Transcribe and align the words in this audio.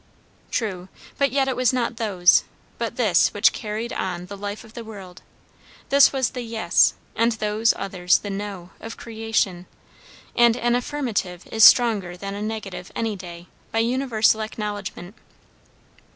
True, 0.49 0.89
but 1.19 1.31
yet 1.31 1.47
it 1.47 1.55
was 1.55 1.71
not 1.71 1.97
those, 1.97 2.43
but 2.79 2.95
this 2.95 3.31
which 3.35 3.53
carried 3.53 3.93
on 3.93 4.25
the 4.25 4.35
life 4.35 4.63
of 4.63 4.73
the 4.73 4.83
world; 4.83 5.21
this 5.89 6.11
was 6.11 6.31
the 6.31 6.41
"Yes," 6.41 6.95
and 7.15 7.33
those 7.33 7.71
others 7.77 8.17
the 8.17 8.31
"No," 8.31 8.71
of 8.79 8.97
creation; 8.97 9.67
and 10.35 10.57
an 10.57 10.73
affirmative 10.73 11.47
is 11.51 11.63
stronger 11.63 12.17
than 12.17 12.33
a 12.33 12.41
negative 12.41 12.91
any 12.95 13.15
day, 13.15 13.45
by 13.71 13.77
universal 13.77 14.41
acknowledgment. 14.41 15.13